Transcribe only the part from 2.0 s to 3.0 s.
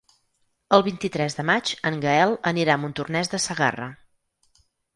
Gaël anirà a